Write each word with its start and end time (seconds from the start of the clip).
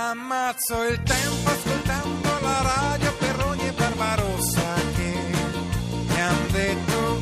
Ammazzo 0.00 0.84
il 0.84 1.02
tempo 1.02 1.50
ascoltando 1.50 2.38
la 2.40 2.62
radio 2.62 3.12
per 3.18 3.44
ogni 3.46 3.68
barbarossa 3.72 4.74
che 4.94 5.12
mi 6.06 6.20
han 6.20 6.46
detto. 6.52 7.20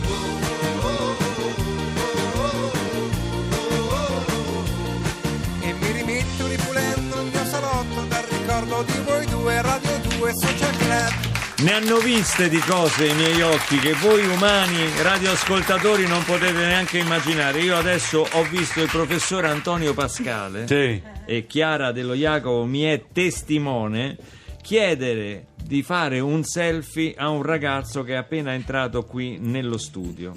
E 5.63 5.73
mi 5.73 5.91
rimetto 5.93 6.47
ripulendo 6.47 7.21
il 7.23 7.31
mio 7.33 7.45
salotto 7.47 8.05
dal 8.09 8.25
ricordo 8.25 8.83
di 8.83 8.99
voi 9.05 9.27
due, 9.27 9.63
Radio 9.63 9.99
2 10.19 10.33
Social 10.35 10.77
Club. 10.77 11.15
Ne 11.59 11.73
hanno 11.73 11.97
viste 12.01 12.51
di 12.51 12.59
cose 12.59 13.07
i 13.07 13.15
miei 13.15 13.41
occhi 13.41 13.79
che 13.79 13.95
voi 13.95 14.27
umani 14.27 14.91
radioascoltatori 15.01 16.07
non 16.07 16.23
potete 16.25 16.53
neanche 16.67 16.99
immaginare. 16.99 17.61
Io 17.61 17.75
adesso 17.75 18.29
ho 18.31 18.43
visto 18.43 18.83
il 18.83 18.91
professore 18.91 19.49
Antonio 19.49 19.95
Pascale 19.95 20.67
Sì. 20.67 21.16
E 21.27 21.47
Chiara 21.47 21.93
dello 21.93 22.15
Jacopo 22.15 22.65
mi 22.65 22.83
è 22.83 23.05
testimone 23.13 24.17
chiedere 24.63 25.47
di 25.63 25.83
fare 25.83 26.21
un 26.21 26.43
selfie 26.45 27.15
a 27.17 27.29
un 27.29 27.43
ragazzo 27.43 28.03
che 28.03 28.15
è 28.15 28.17
appena 28.17 28.53
entrato 28.55 29.05
qui 29.05 29.37
nello 29.39 29.79
studio. 29.79 30.33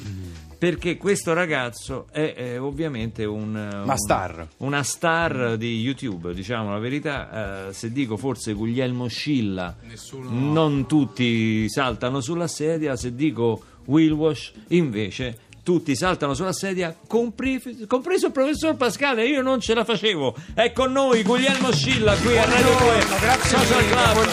Perché 0.57 0.97
questo 0.97 1.31
ragazzo 1.33 2.07
è, 2.11 2.33
eh, 2.35 2.57
ovviamente 2.57 3.23
un, 3.23 3.55
Una 3.55 3.83
un- 3.93 3.97
star. 3.97 4.47
una 4.57 4.83
star 4.83 5.55
di 5.55 5.79
YouTube, 5.79 6.33
diciamo 6.33 6.71
la 6.71 6.79
verità. 6.79 7.67
eh, 7.69 7.73
se 7.73 7.91
dico 7.91 8.17
forse 8.17 8.53
Guglielmo 8.53 9.07
Scilla, 9.07 9.75
non 10.29 10.85
tutti 10.85 11.69
saltano 11.69 12.19
sulla 12.19 12.47
sedia. 12.47 12.95
Se 12.97 13.15
dico 13.15 13.63
Will 13.85 14.11
Wash, 14.11 14.51
invece. 14.69 15.47
Tutti 15.69 15.95
saltano 15.95 16.33
sulla 16.33 16.51
sedia, 16.51 16.95
compri- 17.05 17.85
compreso 17.85 18.25
il 18.25 18.31
professor 18.31 18.75
Pascale. 18.75 19.27
Io 19.27 19.43
non 19.43 19.59
ce 19.59 19.75
la 19.75 19.83
facevo. 19.83 20.33
È 20.55 20.71
con 20.71 20.91
noi 20.91 21.21
Guglielmo 21.21 21.71
Scilla 21.71 22.15
qui 22.15 22.35
a 22.39 22.45
Radio 22.45 22.75
2 22.75 23.01
Social 23.43 23.85
Club. 23.85 24.27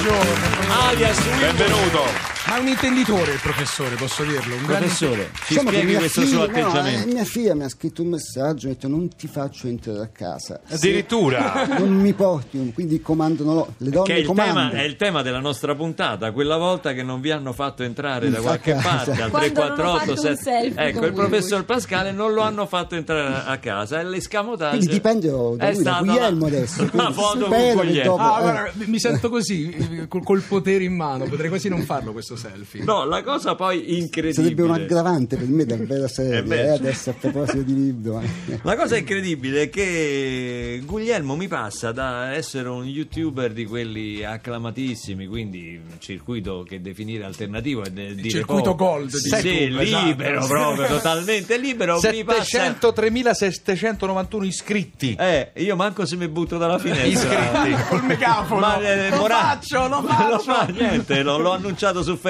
Alias 0.71 1.19
Will 1.19 1.39
Wash. 1.39 1.41
Benvenuto. 1.41 2.36
Ma 2.49 2.59
è 2.59 2.61
un 2.61 2.69
intenditore 2.69 3.33
il 3.33 3.41
professore, 3.41 3.97
posso 3.97 4.23
dirlo? 4.23 4.55
Un 4.55 4.65
grande- 4.67 4.87
Professore, 4.87 5.31
ci 5.35 5.43
Diciamo 5.49 5.71
che 5.71 5.75
spieghi 5.77 5.91
mia 5.91 5.99
questo 5.99 6.21
figlia- 6.21 6.33
suo 6.33 6.47
no, 6.47 6.53
atteggiamento? 6.53 7.09
eh, 7.09 7.13
mia 7.13 7.25
figlia 7.25 7.55
mi 7.57 7.63
ha 7.65 7.69
scritto 7.69 8.03
un 8.03 8.09
messaggio, 8.09 8.67
mi 8.67 8.73
ha 8.73 8.75
detto 8.75 8.89
non 8.89 9.09
ti 9.17 9.27
faccio 9.27 9.67
entrare 9.67 9.99
a 10.01 10.09
casa. 10.13 10.61
Addirittura. 10.69 11.67
Non 11.77 11.93
mi 11.95 12.13
porti, 12.13 12.57
un- 12.57 12.73
quindi 12.73 13.01
comandano 13.03 13.75
le 13.79 13.91
donne 13.91 14.07
Che 14.07 14.15
è 14.15 14.19
il, 14.19 14.27
tema, 14.27 14.45
comandano. 14.45 14.81
è 14.81 14.85
il 14.85 14.97
tema 14.97 15.23
della 15.23 15.41
nostra 15.41 15.75
puntata, 15.75 16.31
quella 16.31 16.57
volta 16.57 16.93
che 16.93 17.03
non 17.03 17.21
vi 17.21 17.31
hanno 17.33 17.53
fatto 17.53 17.83
entrare 17.83 18.31
da 18.31 18.37
In 18.39 18.43
qualche 18.45 18.73
casa. 18.75 18.89
parte 18.89 19.23
al 19.23 19.31
Quando 19.31 19.61
non 19.61 19.67
ho 19.67 19.75
348 19.75 19.99
fatto 19.99 20.11
un 20.11 20.17
7. 20.37 20.37
selfie 20.43 20.85
Ecco, 20.87 20.99
il 21.01 21.07
lui. 21.07 21.15
professor 21.15 21.65
Pascale 21.65 22.13
non 22.13 22.33
lo 22.33 22.43
hanno 22.43 22.67
fatto 22.67 22.95
entrare 22.95 23.43
a 23.45 23.59
casa 23.59 24.01
e 24.01 24.05
l'escamotage 24.05 24.77
Quindi 24.77 24.95
dipende 24.95 25.29
da 25.29 25.37
lui, 25.37 25.57
è 25.59 25.73
da 25.83 25.99
Guglielmo 26.01 26.47
adesso, 26.47 26.89
Una 26.93 27.11
foto 27.13 27.47
con 27.47 27.73
Guglielmo. 27.75 28.03
dopo- 28.17 28.23
Ah, 28.23 28.39
Eh. 28.39 28.43
guarda, 28.43 28.71
mi 28.87 28.99
sento 29.01 29.29
così, 29.29 29.71
eh, 29.71 30.09
col, 30.09 30.23
col 30.23 30.43
potere 30.43 30.85
in 30.85 30.95
mano, 30.95 31.25
potrei 31.25 31.49
quasi 31.49 31.69
non 31.69 31.83
farlo 31.83 32.13
questo 32.13 32.36
selfie. 32.37 32.85
No, 32.85 33.05
la 33.05 33.23
cosa 33.23 33.55
poi 33.55 33.99
incredibile. 33.99 34.33
Sarebbe 34.33 34.63
un 34.63 34.71
aggravante 34.73 35.37
per 35.37 35.47
me 35.49 35.65
davvero 35.65 36.07
serio. 36.09 36.45
Eh 36.57 36.69
adesso 36.69 37.11
a 37.11 37.13
proposito 37.15 37.63
di 37.63 37.75
libro. 37.75 38.21
eh. 38.21 38.59
La 38.63 38.77
cosa 38.77 38.97
incredibile 38.97 39.63
è 39.63 39.69
che 39.71 40.81
Guglielmo 40.85 41.37
mi 41.37 41.49
passa 41.49 41.93
da 41.93 42.33
essere 42.35 42.69
un 42.69 42.85
youtuber 42.85 43.53
di 43.53 43.65
quelli 43.65 44.23
acclamatissimi, 44.25 45.27
quindi 45.27 45.77
un 45.83 45.99
circuito 45.99 46.65
che 46.69 46.81
definire 46.81 47.25
alternativo 47.25 47.83
è 47.85 47.91
de- 47.91 48.15
dire 48.15 48.29
circuito 48.29 48.75
poco. 48.75 48.85
gold 48.85 49.11
di 49.11 49.19
Sì, 49.19 49.49
YouTube, 49.49 49.83
esatto. 49.83 50.07
libero 50.07 50.47
proprio, 50.47 50.87
totalmente 50.89 51.59
libero. 51.59 51.99
Mi 52.03 52.25
passa 52.25 52.75
703.791 52.79 54.45
iscritti. 54.45 55.15
Eh, 55.19 55.53
io 55.57 55.77
manco 55.77 56.05
se 56.07 56.17
mi 56.17 56.29
butto 56.29 56.59
dalla 56.59 56.79
finestra. 56.79 57.65
Iscritti. 57.67 57.83
Col 57.89 58.05
megafono. 58.05 58.61
Ma 58.61 58.81
eh, 58.81 59.11
lo 59.11 59.17
Mora- 59.17 59.37
faccio, 59.39 59.89
lo 59.89 60.01
Ma 60.07 60.09
faccio. 60.15 60.31
lo 60.31 60.39
fa, 60.41 60.67
niente, 60.67 61.23
lo- 61.23 61.39
l'ho 61.39 61.53
annunciato 61.53 62.03
su 62.03 62.17
Facebook, 62.17 62.26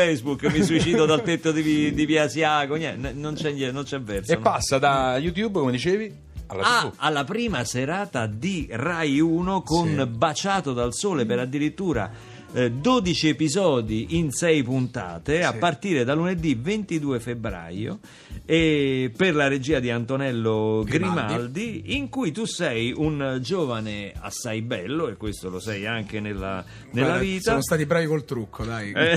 mi 0.48 0.62
suicido 0.62 1.06
dal 1.06 1.22
tetto 1.22 1.52
di, 1.52 1.92
di 1.92 2.06
via 2.06 2.24
Asiago, 2.24 2.76
niente, 2.76 3.12
non 3.12 3.34
c'è, 3.34 3.50
niente, 3.50 3.72
non 3.72 3.84
c'è 3.84 4.00
verso. 4.00 4.32
E 4.32 4.36
no. 4.36 4.42
passa 4.42 4.78
da 4.78 5.16
YouTube, 5.18 5.58
come 5.58 5.72
dicevi, 5.72 6.14
alla 6.46 6.62
Ah, 6.62 6.92
alla 6.96 7.24
prima 7.24 7.64
serata 7.64 8.26
di 8.26 8.68
Rai 8.70 9.18
1 9.20 9.62
con 9.62 10.08
Baciato 10.16 10.72
dal 10.72 10.94
Sole 10.94 11.26
per 11.26 11.40
addirittura 11.40 12.10
eh, 12.54 12.70
12 12.70 13.28
episodi 13.28 14.16
in 14.16 14.30
6 14.32 14.62
puntate 14.62 15.42
a 15.42 15.52
partire 15.52 16.04
da 16.04 16.14
lunedì 16.14 16.54
22 16.54 17.20
febbraio 17.20 17.98
e 18.44 19.10
per 19.16 19.34
la 19.34 19.48
regia 19.48 19.80
di 19.80 19.90
Antonello 19.90 20.84
Grimaldi. 20.86 21.32
Grimaldi. 21.32 21.82
in 21.96 22.08
cui 22.08 22.30
tu 22.32 22.44
sei 22.44 22.92
un 22.96 23.38
giovane 23.42 24.12
assai 24.18 24.62
bello 24.62 25.08
e 25.08 25.16
questo 25.16 25.50
lo 25.50 25.58
sei 25.58 25.84
anche 25.86 26.20
nella, 26.20 26.64
nella 26.92 27.06
Guarda, 27.06 27.22
vita 27.24 27.50
Sono 27.50 27.62
stati 27.62 27.84
bravi 27.86 28.06
col 28.06 28.24
trucco, 28.24 28.64
dai. 28.64 28.92
eh, 28.92 29.14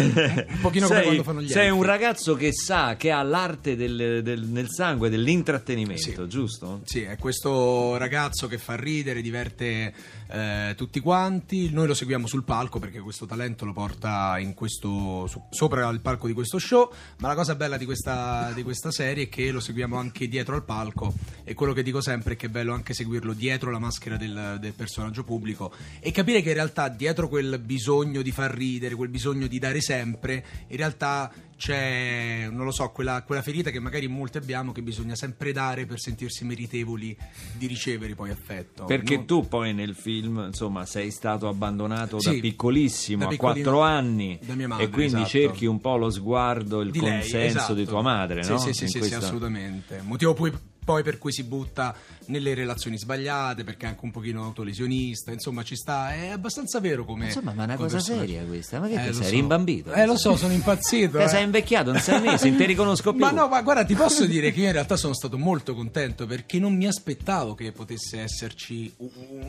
un 0.50 0.58
pochino 0.62 0.88
come 0.88 0.98
sei, 1.00 1.04
quando 1.06 1.24
fanno 1.24 1.42
gli 1.42 1.50
sei 1.50 1.68
elfi. 1.68 1.78
un 1.78 1.84
ragazzo 1.84 2.34
che 2.36 2.52
sa 2.52 2.96
che 2.98 3.12
ha 3.12 3.22
l'arte 3.22 3.76
del, 3.76 4.22
del- 4.24 4.44
nel 4.46 4.68
sangue 4.70 5.10
dell'intrattenimento, 5.10 6.02
Sì. 6.24 6.28
giusto? 6.28 6.82
Sì, 6.86 7.02
è 7.04 7.18
questo 7.18 7.96
ragazzo 7.98 8.48
che 8.48 8.58
fa 8.58 8.76
ridere, 8.76 9.22
diverte 9.22 9.94
eh, 10.32 10.74
tutti 10.76 11.00
quanti. 11.00 11.72
Noi 11.72 11.88
lo 11.88 11.94
seguiamo 11.94 12.28
sul 12.28 12.44
palco 12.44 12.80
perché 12.80 13.00
questo 13.00 13.26
talento 13.26 13.66
lo 13.66 13.74
porta 13.74 14.38
in 14.40 14.54
questo, 14.54 15.26
su- 15.28 15.44
sopra 15.50 15.88
il 15.90 16.02
palco 16.02 16.28
di 16.28 16.34
questo 16.34 16.60
show. 16.60 16.92
Ma 17.20 17.28
la 17.28 17.36
cosa 17.36 17.56
bella 17.56 17.78
di 17.78 17.86
questa, 17.86 18.52
di 18.54 18.64
questa 18.64 18.92
serie 18.92 19.24
è 19.26 19.30
che 19.30 19.52
lo 19.52 19.60
seguiamo 19.60 19.98
anche 19.98 20.28
dietro 20.28 20.56
al 20.56 20.64
palco. 20.64 21.14
E 21.44 21.54
quello 21.54 21.74
che 21.74 21.84
dico 21.84 22.02
sempre 22.02 22.34
è 22.34 22.36
che 22.38 22.46
è 22.46 22.50
bello 22.50 22.74
anche 22.74 22.94
seguirlo 22.94 23.34
dietro 23.34 23.72
la 23.72 23.80
maschera 23.80 24.18
del, 24.18 24.58
del 24.60 24.74
personaggio 24.74 25.24
pubblico 25.24 25.72
e 26.00 26.12
capire 26.12 26.42
che 26.42 26.50
in 26.50 26.56
realtà 26.56 26.90
dietro 26.90 27.28
quel 27.28 27.60
bisogno 27.60 28.22
di 28.22 28.32
far 28.32 28.54
ridere, 28.54 28.96
quel 28.96 29.10
bisogno 29.10 29.48
di 29.48 29.60
dare 29.60 29.82
sempre, 29.82 30.46
in 30.68 30.78
realtà 30.78 31.32
c'è, 31.60 32.48
non 32.50 32.64
lo 32.64 32.72
so, 32.72 32.90
quella, 32.90 33.22
quella 33.24 33.42
ferita 33.42 33.70
che 33.70 33.80
magari 33.80 34.08
molti 34.08 34.38
abbiamo 34.38 34.72
che 34.72 34.82
bisogna 34.82 35.16
sempre 35.16 35.52
dare 35.52 35.86
per 35.86 36.00
sentirsi 36.00 36.46
meritevoli 36.46 37.16
di 37.58 37.68
ricevere 37.68 38.16
poi 38.16 38.30
affetto. 38.32 38.86
Perché 38.86 39.18
No? 39.18 39.26
tu 39.26 39.48
poi 39.48 39.74
nel 39.74 39.94
film, 39.94 40.19
insomma, 40.26 40.86
sei 40.86 41.12
stato 41.12 41.48
abbandonato 41.48 42.18
da 42.18 42.32
Sì, 42.32 42.40
piccolissimo 42.40 43.26
da 43.26 43.34
a 43.34 43.38
quattro 43.38 43.82
anni 43.82 44.40
da 44.42 44.56
madre, 44.68 44.84
e 44.84 44.90
quindi 44.90 45.22
esatto. 45.22 45.30
cerchi 45.30 45.66
un 45.66 45.80
po' 45.80 45.98
lo 45.98 46.10
sguardo, 46.10 46.82
il 46.82 46.92
di 46.92 47.00
lei, 47.00 47.20
consenso 47.20 47.58
esatto. 47.58 47.74
di 47.74 47.86
tua 47.86 48.02
madre, 48.02 48.44
sì, 48.44 48.52
no? 48.52 48.58
Sì, 48.58 48.74
sì, 48.74 48.88
sì, 48.88 49.02
sì, 49.02 49.14
assolutamente. 49.14 50.02
Motivo 50.04 50.34
poi, 50.34 50.52
poi 50.90 51.04
per 51.04 51.20
cui 51.20 51.32
si 51.32 51.44
butta 51.44 51.94
nelle 52.30 52.56
relazioni 52.56 52.98
sbagliate, 52.98 53.64
perché 53.64 53.86
è 53.86 53.90
anche 53.90 54.04
un 54.06 54.10
pochino 54.10 54.44
autolesionista, 54.44 55.32
insomma 55.32 55.62
ci 55.64 55.76
sta, 55.76 56.16
è 56.16 56.30
abbastanza 56.30 56.80
vero 56.80 57.06
come... 57.06 57.26
Insomma, 57.26 57.54
ma 57.54 57.62
è 57.62 57.66
una 57.66 57.76
cosa 57.76 57.98
personaggio. 57.98 58.26
seria 58.26 58.44
questa, 58.44 58.80
ma 58.80 58.88
che 58.88 58.94
Eh, 58.96 59.14
sei 59.14 59.24
so. 59.26 59.30
rimbambito? 59.30 59.94
Eh 59.94 60.06
lo 60.08 60.18
so, 60.18 60.36
sono 60.36 60.52
impazzito. 60.54 61.20
Eh. 61.20 61.28
sei 61.28 61.44
invecchiato 61.44 61.92
in 61.92 62.00
sei 62.00 62.20
mesi, 62.26 62.50
non 62.50 62.58
ti 62.58 62.66
riconosco 62.66 63.12
più. 63.12 63.20
Ma 63.22 63.30
no, 63.30 63.48
ma 63.48 63.62
guarda, 63.62 63.86
ti 63.86 63.94
posso 63.94 64.26
dire 64.26 64.52
che 64.52 64.62
io 64.62 64.66
in 64.66 64.72
realtà 64.72 64.98
sono 64.98 65.14
stato 65.14 65.38
molto 65.38 65.76
contento 65.76 66.26
perché 66.26 66.58
non 66.58 66.76
mi 66.76 66.88
aspettavo 66.88 67.54
che 67.54 67.72
potesse 67.72 68.20
esserci 68.22 68.92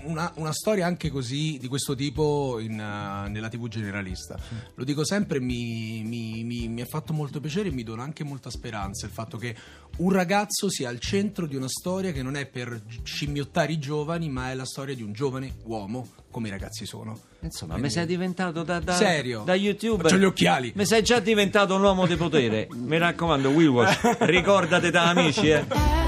una, 0.04 0.30
una 0.36 0.52
storia 0.52 0.84
anche 0.84 1.08
così 1.08 1.56
di 1.58 1.68
questo 1.68 1.94
tipo 1.94 2.58
in, 2.58 2.72
uh, 2.72 3.30
nella 3.30 3.48
TV 3.48 3.66
generalista. 3.68 4.38
Lo 4.74 4.84
dico 4.84 5.06
sempre, 5.06 5.40
mi, 5.40 6.02
mi- 6.04 6.44
mi- 6.44 6.68
mi 6.68 6.82
ha 6.82 6.86
fatto 6.86 7.14
molto 7.14 7.40
piacere 7.40 7.68
e 7.68 7.72
mi 7.72 7.82
dona 7.82 8.02
anche 8.02 8.24
molta 8.24 8.50
speranza 8.50 9.06
il 9.06 9.12
fatto 9.12 9.38
che 9.38 9.56
un 9.98 10.12
ragazzo 10.12 10.68
sia 10.70 10.88
al 10.90 10.98
centro 10.98 11.28
di 11.46 11.56
una 11.56 11.68
storia 11.68 12.12
che 12.12 12.22
non 12.22 12.36
è 12.36 12.46
per 12.46 12.82
scimmiottare 13.02 13.72
i 13.72 13.78
giovani, 13.78 14.28
ma 14.28 14.50
è 14.50 14.54
la 14.54 14.64
storia 14.64 14.94
di 14.94 15.02
un 15.02 15.12
giovane 15.12 15.54
uomo, 15.64 16.08
come 16.30 16.48
i 16.48 16.50
ragazzi 16.50 16.84
sono. 16.86 17.18
Insomma, 17.40 17.72
Quindi- 17.74 17.88
mi 17.88 17.94
sei 17.94 18.06
diventato 18.06 18.62
da, 18.62 18.80
da, 18.80 18.94
Serio? 18.94 19.42
da 19.44 19.54
youtuber. 19.54 20.10
C'ho 20.10 20.18
gli 20.18 20.24
occhiali. 20.24 20.72
Mi 20.74 20.84
sei 20.84 21.02
già 21.02 21.20
diventato 21.20 21.74
un 21.74 21.82
uomo 21.82 22.06
di 22.06 22.16
potere. 22.16 22.68
Mi 22.72 22.98
raccomando, 22.98 23.50
Wash, 23.50 24.18
ricordate 24.26 24.90
da 24.90 25.08
amici, 25.08 25.48
eh. 25.48 25.99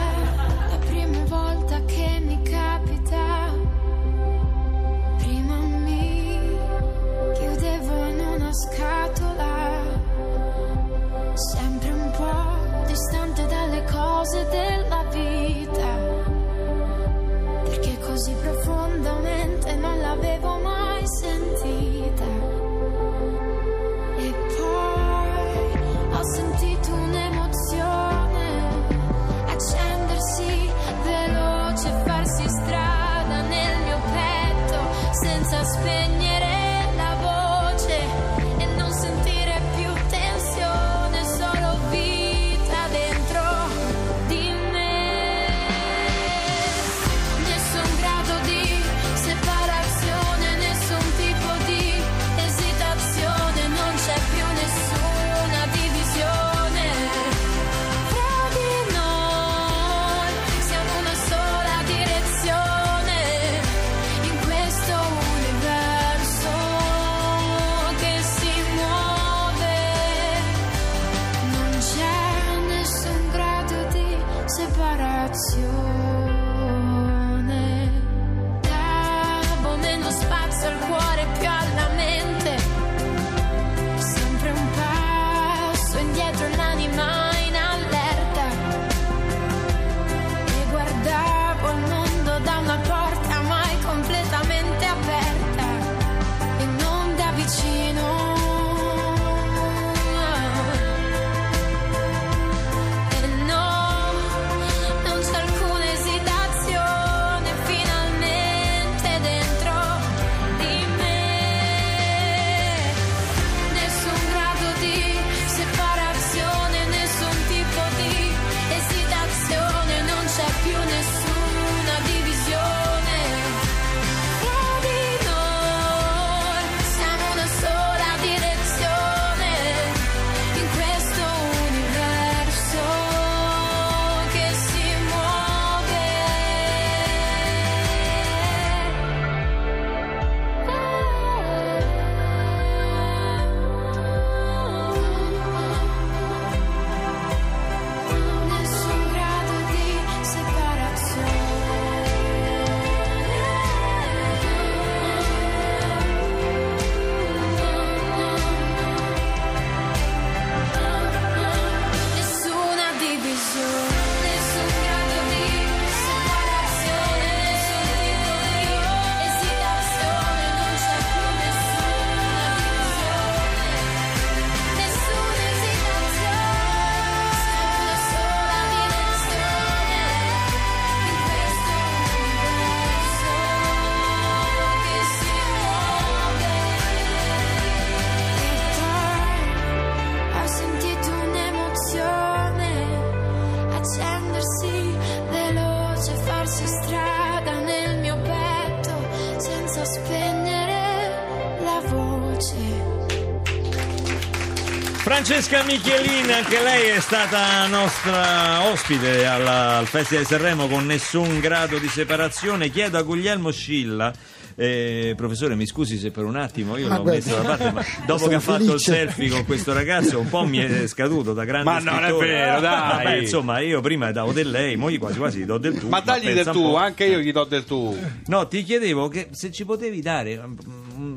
Francesca 205.43 205.65
Michelin, 205.65 206.31
anche 206.31 206.63
lei 206.63 206.91
è 206.91 207.01
stata 207.01 207.67
nostra 207.67 208.63
ospite 208.71 209.27
alla- 209.27 209.79
al 209.79 209.87
Festival 209.87 210.23
di 210.23 210.29
Sanremo 210.31 210.69
con 210.69 210.87
nessun 210.87 211.41
grado 211.41 211.79
di 211.79 211.89
separazione. 211.89 212.69
Chiedo 212.71 212.97
a 212.99 213.03
Guglielmo 213.03 213.51
Scilla. 213.51 214.13
eh, 214.55 215.15
professore, 215.17 215.55
mi 215.55 215.65
scusi 215.67 215.97
se 215.97 216.11
per 216.11 216.25
un 216.25 216.37
attimo 216.37 216.77
io 216.77 216.87
Ah, 216.93 216.99
l'ho 216.99 217.05
beh, 217.05 217.11
messo 217.13 217.35
da 217.35 217.41
parte, 217.43 217.71
ma 217.73 217.83
dopo 218.07 218.29
che 218.29 218.35
ha 218.35 218.41
fatto 218.41 218.75
il 218.75 218.81
selfie 218.81 219.31
con 219.31 219.47
questo 219.47 219.73
ragazzo, 219.73 220.19
un 220.21 220.29
po' 220.29 220.45
mi 220.45 220.59
è 220.59 220.87
scaduto 220.87 221.33
da 221.33 221.47
grande 221.47 221.71
Ma 221.71 221.79
non 221.79 221.95
è 221.95 222.09
scrittore. 222.09 222.27
vero, 222.29 222.61
dai. 222.61 223.05
Vabbè, 223.05 223.17
insomma, 223.17 223.61
io 223.61 223.81
prima 223.81 224.13
davo 224.13 224.33
del 224.33 224.51
lei, 224.51 224.77
mo 224.77 224.91
quasi 224.99 225.17
quasi 225.17 225.39
gli 225.41 225.45
do 225.47 225.57
del 225.57 225.79
tu. 225.79 225.89
Ma 225.89 226.01
dagli 226.01 226.31
del 226.35 226.45
tu, 226.45 226.75
anche 226.75 227.05
io 227.07 227.19
gli 227.21 227.33
do 227.33 227.45
del 227.45 227.65
tu. 227.65 227.97
No, 228.27 228.47
ti 228.47 228.63
chiedevo 228.63 229.09
che 229.09 229.29
se 229.33 229.51
ci 229.51 229.65
potevi 229.65 230.03
dare 230.03 230.39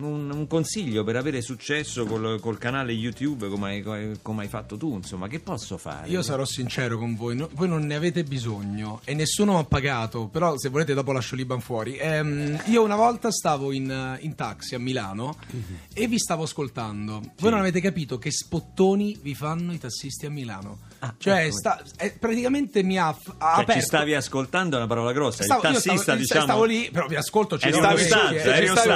un, 0.02 0.32
un- 0.32 0.48
consiglio 0.48 1.04
per 1.04 1.16
avere 1.16 1.42
successo 1.42 2.06
col, 2.06 2.40
col 2.40 2.58
canale 2.58 2.92
YouTube 2.92 3.48
come 3.50 3.84
hai, 3.84 4.18
come 4.22 4.44
hai 4.44 4.48
fatto 4.50 4.78
tu, 4.78 4.96
insomma, 4.96 5.28
che 5.28 5.40
posso 5.40 5.78
fare? 5.78 6.08
Io 6.08 6.22
sarò 6.22 6.46
sincero 6.46 6.98
con 6.98 7.16
voi, 7.16 7.36
no- 7.36 7.50
voi 7.54 7.68
non 7.68 7.86
ne 7.86 7.96
avete 7.96 8.24
bisogno 8.24 9.02
e 9.06 9.14
nessuno 9.14 9.58
ha 9.58 9.64
pagato, 9.64 10.28
però 10.28 10.58
se 10.58 10.70
volete 10.70 10.94
dopo 10.94 11.12
lascio 11.12 11.36
l'Iban 11.36 11.60
fuori. 11.62 11.98
Ehm, 11.98 12.62
io 12.66 12.84
una 12.84 12.96
volta 12.96 13.32
stavo 13.32 13.72
in, 13.72 14.18
in 14.22 14.36
taxi 14.36 14.76
a 14.76 14.80
Milano 14.80 15.38
e 15.94 16.08
vi 16.08 16.18
stavo 16.20 16.44
ascoltando. 16.44 17.22
Voi 17.40 17.50
non 17.52 17.60
avete 17.60 17.82
capito 17.82 18.18
che 18.18 18.32
spottoni 18.32 19.18
vi 19.22 19.36
fanno 19.36 19.74
i 19.74 19.78
tassisti 19.78 20.26
a 20.26 20.30
Milano. 20.30 20.80
cioè, 21.18 21.46
ecco. 21.46 21.56
sta- 21.58 21.82
eh, 21.98 22.12
praticamente 22.12 22.82
mi 22.84 22.98
ha, 22.98 23.12
f- 23.14 23.34
ha 23.38 23.54
Cioè, 23.56 23.62
aperto... 23.64 23.74
ci 23.74 23.82
stavi 23.82 24.14
ascoltando 24.16 24.76
è 24.76 24.80
una 24.80 24.88
parola 24.88 25.12
grossa, 25.12 25.44
Stavo- 25.44 25.68
il 25.68 25.74
tassista 25.74 25.98
stavo, 26.02 26.18
diciamo... 26.20 26.44
stavo 26.44 26.64
lì, 26.64 26.90
però 26.92 27.08
vi 27.08 27.16
ascolto. 27.16 27.58
ci 27.60 27.68
in 27.68 27.74
le 27.74 28.04
ostaggio, 28.04 28.34
cuffie, 28.36 28.52
eri 28.54 28.66
ci 28.66 28.72
in 28.72 28.78
stavo- 28.78 28.88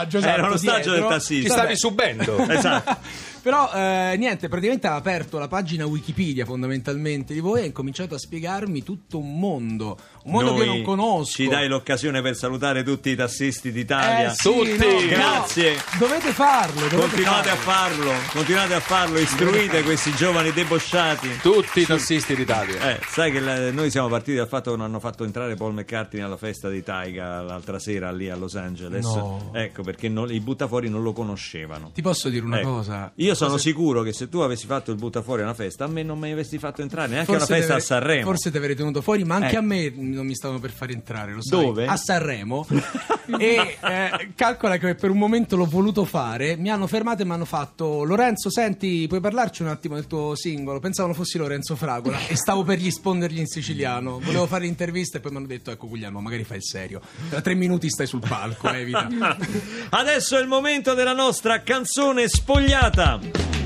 ostaggio. 0.00 0.18
ostaggio, 0.18 0.26
Era 0.26 0.34
esatto, 0.34 0.46
un 0.46 0.52
ostaggio 0.52 0.90
del 0.90 0.98
dietro. 0.98 1.08
tassista. 1.08 1.48
Ci 1.48 1.52
stavi 1.54 1.76
subendo. 1.76 2.36
Esatto. 2.50 2.96
Però 3.42 3.70
eh, 3.72 4.16
niente, 4.18 4.48
praticamente 4.48 4.86
ha 4.86 4.96
aperto 4.96 5.38
la 5.38 5.48
pagina 5.48 5.86
Wikipedia 5.86 6.44
fondamentalmente 6.44 7.32
di 7.32 7.40
voi 7.40 7.60
e 7.60 7.62
ha 7.62 7.66
incominciato 7.66 8.14
a 8.14 8.18
spiegarmi 8.18 8.82
tutto 8.82 9.18
un 9.18 9.38
mondo, 9.38 9.98
un 10.24 10.32
mondo 10.32 10.54
che 10.54 10.64
non 10.64 10.82
conosco. 10.82 11.32
Ci 11.32 11.48
dai 11.48 11.68
l'occasione 11.68 12.20
per 12.22 12.34
salutare 12.36 12.82
tutti 12.82 13.10
i 13.10 13.16
tassisti 13.16 13.72
d'Italia. 13.72 14.30
Eh, 14.30 14.34
sì, 14.34 14.42
Tutti. 14.50 14.76
no, 14.76 15.06
Grazie. 15.08 15.74
no, 15.74 15.80
dovete 15.98 16.32
farlo. 16.32 16.80
Dovete 16.80 16.96
Continuate 16.96 17.50
a 17.50 17.56
farlo. 17.56 18.04
farlo, 18.10 18.20
continuate 18.32 18.74
a 18.74 18.80
farlo, 18.80 19.18
istruite 19.18 19.82
questi 19.82 20.12
giovani 20.14 20.52
debosciati. 20.52 21.38
Tutti 21.40 21.80
i 21.80 21.86
tassisti 21.86 22.34
d'Italia. 22.34 22.90
Eh, 22.96 23.00
sai 23.08 23.32
che 23.32 23.40
la- 23.40 23.70
noi 23.70 23.90
siamo 23.90 24.08
partiti 24.08 24.36
dal 24.36 24.48
fatto 24.48 24.70
che 24.70 24.76
non 24.76 24.86
hanno 24.86 25.00
fatto 25.00 25.24
entrare 25.24 25.54
Paul 25.54 25.72
McCartney 25.74 26.22
alla 26.22 26.36
festa 26.36 26.68
di 26.68 26.82
Taiga 26.82 27.40
l'altra 27.42 27.78
sera 27.78 28.10
lì 28.12 28.28
a 28.28 28.36
Los 28.36 28.56
Angeles. 28.56 29.04
No. 29.04 29.50
Ecco, 29.54 29.82
perché 29.82 30.08
non- 30.08 30.30
i 30.32 30.40
buttafuori 30.40 30.88
non 30.88 31.02
lo 31.02 31.12
conoscevano. 31.12 31.90
Ti 31.94 32.02
posso 32.02 32.28
dire 32.28 32.44
una 32.44 32.60
Ecco. 32.60 32.70
cosa? 32.70 33.12
Io 33.16 33.34
sono 33.34 33.50
Forse- 33.52 33.68
sicuro 33.68 34.02
che 34.02 34.12
se 34.12 34.28
tu 34.28 34.38
avessi 34.38 34.66
fatto 34.66 34.90
il 34.90 34.96
buttafuori 34.98 35.40
a 35.42 35.44
una 35.44 35.54
festa, 35.54 35.84
a 35.84 35.88
me 35.88 36.02
non 36.02 36.18
mi 36.18 36.30
avresti 36.30 36.58
fatto 36.58 36.82
entrare 36.82 37.08
neanche 37.08 37.30
a 37.32 37.36
una 37.36 37.46
festa 37.46 37.74
ti 37.74 37.80
a 37.80 37.82
Sanremo. 37.84 38.24
Forse 38.24 38.50
ti 38.50 38.56
avrei 38.56 38.74
tenuto 38.76 39.00
fuori, 39.02 39.24
ma 39.24 39.36
anche 39.36 39.54
Eh. 39.54 39.58
a 39.58 39.60
me 39.62 39.92
non 40.14 40.26
mi 40.26 40.34
stavano 40.34 40.60
per 40.60 40.70
far 40.70 40.90
entrare, 40.90 41.32
lo 41.32 41.42
sai. 41.42 41.60
Dove? 41.60 41.86
A 41.86 41.96
Sanremo. 41.96 42.66
e 43.38 43.76
eh, 43.80 44.28
calcola 44.34 44.76
che 44.78 44.94
per 44.94 45.10
un 45.10 45.18
momento 45.18 45.56
l'ho 45.56 45.66
voluto 45.66 46.04
fare, 46.04 46.56
mi 46.56 46.70
hanno 46.70 46.86
fermato 46.86 47.22
e 47.22 47.24
mi 47.24 47.32
hanno 47.32 47.44
fatto 47.44 48.04
Lorenzo, 48.04 48.50
senti, 48.50 49.06
puoi 49.08 49.20
parlarci 49.20 49.62
un 49.62 49.68
attimo 49.68 49.94
del 49.94 50.06
tuo 50.06 50.34
singolo? 50.34 50.80
Pensavano 50.80 51.14
fossi 51.14 51.38
Lorenzo 51.38 51.76
Fragola 51.76 52.26
e 52.26 52.36
stavo 52.36 52.62
per 52.62 52.78
rispondergli 52.78 53.38
in 53.38 53.46
siciliano. 53.46 54.18
Volevo 54.20 54.46
fare 54.46 54.64
l'intervista 54.64 55.18
e 55.18 55.20
poi 55.20 55.30
mi 55.32 55.38
hanno 55.38 55.46
detto, 55.46 55.70
ecco 55.70 55.88
Guglielmo, 55.88 56.20
magari 56.20 56.44
fai 56.44 56.58
il 56.58 56.64
serio. 56.64 57.00
Tra 57.28 57.40
tre 57.40 57.54
minuti 57.54 57.88
stai 57.88 58.06
sul 58.06 58.22
palco, 58.26 58.70
evita. 58.70 59.08
Adesso 59.90 60.36
è 60.36 60.40
il 60.40 60.48
momento 60.48 60.94
della 60.94 61.14
nostra 61.14 61.62
canzone 61.62 62.28
spogliata. 62.28 63.18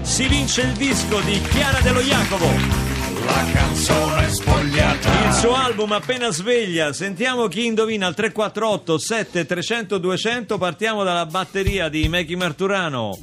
Si 0.02 0.26
vince 0.28 0.62
il 0.62 0.72
disco 0.72 1.20
di 1.20 1.40
Chiara 1.40 1.80
dello 1.80 2.00
Jacopo. 2.00 2.83
La 3.24 3.44
canzone 3.52 4.28
spogliata. 4.28 5.26
Il 5.26 5.32
suo 5.32 5.54
album 5.54 5.92
appena 5.92 6.30
sveglia. 6.30 6.92
Sentiamo 6.92 7.48
chi 7.48 7.66
indovina 7.66 8.06
al 8.06 8.14
348 8.14 8.98
7300 8.98 9.98
200. 9.98 10.58
Partiamo 10.58 11.02
dalla 11.04 11.26
batteria 11.26 11.88
di 11.88 12.08
Mechi 12.08 12.36
Marturano. 12.36 13.18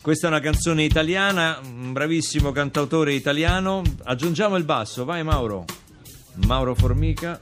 Questa 0.00 0.26
è 0.26 0.30
una 0.30 0.40
canzone 0.40 0.84
italiana, 0.84 1.58
un 1.62 1.92
bravissimo 1.92 2.52
cantautore 2.52 3.12
italiano. 3.12 3.82
Aggiungiamo 4.04 4.56
il 4.56 4.64
basso, 4.64 5.04
vai 5.04 5.22
Mauro. 5.22 5.64
Mauro 6.46 6.74
Formica. 6.74 7.40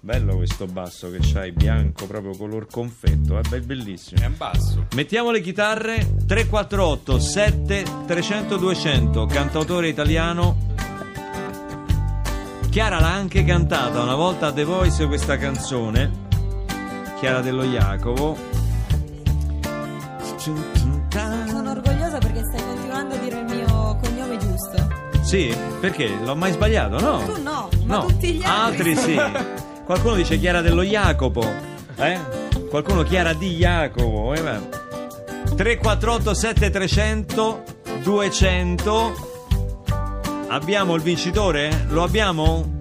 Bello 0.00 0.36
questo 0.36 0.66
basso 0.66 1.10
che 1.10 1.18
c'hai, 1.20 1.52
bianco, 1.52 2.06
proprio 2.06 2.36
color 2.36 2.66
confetto, 2.66 3.38
è 3.38 3.42
be- 3.48 3.60
bellissimo. 3.60 4.20
È 4.20 4.26
in 4.26 4.36
basso. 4.36 4.86
Mettiamo 4.94 5.30
le 5.30 5.40
chitarre 5.40 6.16
348 6.26 7.18
7 7.18 7.84
300 8.06 8.56
200 8.56 9.26
cantautore 9.26 9.88
italiano 9.88 10.73
Chiara 12.74 12.98
l'ha 12.98 13.12
anche 13.12 13.44
cantata 13.44 14.02
una 14.02 14.16
volta 14.16 14.48
a 14.48 14.52
The 14.52 14.64
Voice 14.64 15.06
questa 15.06 15.38
canzone 15.38 16.10
Chiara 17.20 17.40
dello 17.40 17.62
Jacopo 17.62 18.36
Sono 20.36 21.70
orgogliosa 21.70 22.18
perché 22.18 22.42
stai 22.42 22.66
continuando 22.66 23.14
a 23.14 23.18
dire 23.18 23.38
il 23.38 23.44
mio 23.44 23.96
cognome 24.02 24.36
giusto. 24.38 24.88
Sì, 25.22 25.56
perché? 25.78 26.16
L'ho 26.20 26.34
mai 26.34 26.50
sbagliato? 26.50 26.98
No 26.98 27.22
Tu 27.24 27.40
no, 27.42 27.68
ma 27.84 28.00
tutti 28.00 28.32
gli 28.32 28.42
altri. 28.44 28.90
altri 28.92 28.96
sì 28.96 29.20
Qualcuno 29.84 30.16
dice 30.16 30.36
Chiara 30.40 30.60
dello 30.60 30.82
Jacopo 30.82 31.48
eh? 31.94 32.18
Qualcuno 32.70 33.04
Chiara 33.04 33.34
di 33.34 33.54
Jacopo 33.54 34.34
eh, 34.34 34.42
beh. 34.42 35.54
348 35.54 36.34
7300 36.34 37.62
200 38.02 39.33
Abbiamo 40.48 40.94
il 40.94 41.02
vincitore? 41.02 41.86
Lo 41.88 42.02
abbiamo? 42.02 42.72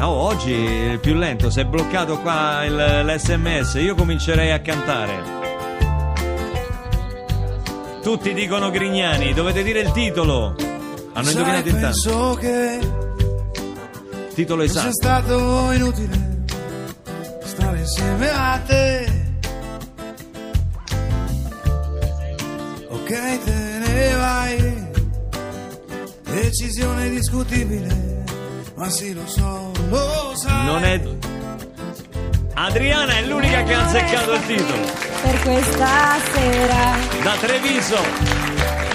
Oh, 0.00 0.06
oggi 0.06 0.52
è 0.52 0.90
il 0.92 0.98
più 1.00 1.14
lento, 1.14 1.50
si 1.50 1.60
è 1.60 1.64
bloccato 1.64 2.18
qua 2.20 2.64
il- 2.64 3.04
l'SMS, 3.04 3.74
io 3.74 3.94
comincerei 3.94 4.50
a 4.52 4.60
cantare. 4.60 5.36
Tutti 8.02 8.32
dicono 8.32 8.70
Grignani, 8.70 9.34
dovete 9.34 9.62
dire 9.62 9.80
il 9.80 9.90
titolo. 9.92 10.54
Hanno 11.12 11.30
indovinato 11.30 11.68
intanto. 11.68 11.86
penso 11.86 12.34
che 12.34 12.78
Titolo 14.34 14.62
esatto. 14.62 14.92
stato 14.92 15.72
inutile 15.72 16.44
stare 17.42 17.78
insieme 17.80 18.30
a 18.30 18.60
te. 18.64 19.26
Ok, 22.88 23.08
te. 23.44 23.57
Decisione 26.48 27.10
discutibile, 27.10 28.24
ma 28.74 28.88
sì, 28.88 29.12
lo 29.12 29.26
so, 29.26 29.70
lo 29.90 30.32
sai. 30.34 30.64
Non 30.64 30.82
è. 30.82 30.98
Adriana 32.54 33.18
è 33.18 33.26
l'unica 33.26 33.62
che 33.64 33.74
ha 33.74 33.84
azzeccato 33.84 34.32
il 34.32 34.46
titolo. 34.46 34.82
Per 35.20 35.42
questa 35.42 36.16
sera. 36.32 36.96
Da 37.22 37.34
Treviso, 37.38 37.96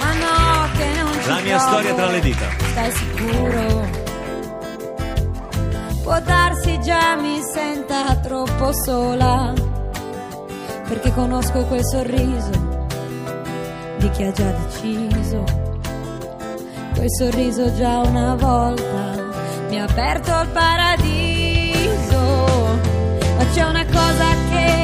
Ma 0.00 0.12
no, 0.14 0.68
che 0.76 1.00
non 1.00 1.12
ci 1.22 1.28
la 1.28 1.40
mia 1.42 1.58
storia 1.60 1.94
tra 1.94 2.06
le 2.10 2.20
dita. 2.20 2.46
Stai 2.72 2.90
sicuro? 2.90 3.88
Può 6.02 6.20
darsi 6.22 6.80
già 6.80 7.14
mi 7.14 7.40
senta 7.52 8.16
troppo 8.16 8.72
sola. 8.72 9.52
Perché 10.88 11.12
conosco 11.12 11.64
quel 11.66 11.84
sorriso 11.84 12.50
di 13.98 14.10
chi 14.10 14.24
ha 14.24 14.32
già 14.32 14.50
deciso. 14.50 15.63
Quel 16.94 17.10
sorriso 17.10 17.74
già 17.74 17.98
una 17.98 18.34
volta 18.34 19.22
mi 19.68 19.78
ha 19.80 19.84
aperto 19.84 20.30
il 20.40 20.48
paradiso. 20.48 22.20
Ma 23.36 23.44
c'è 23.52 23.62
una 23.64 23.84
cosa 23.84 24.24
che 24.50 24.83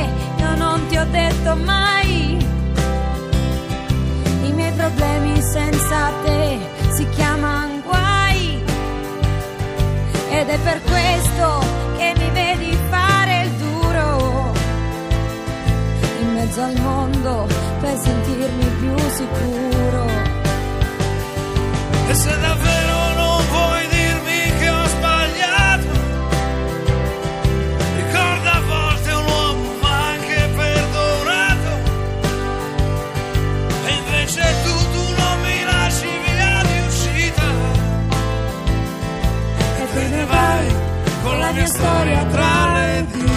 la 41.50 41.56
mia 41.56 41.66
storia 41.66 42.24
tra 42.26 42.72
le 42.74 43.06
dita. 43.10 43.32